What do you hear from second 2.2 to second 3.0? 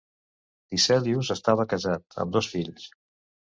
amb dos fills.